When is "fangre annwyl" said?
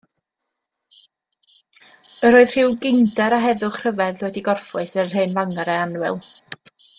5.39-6.19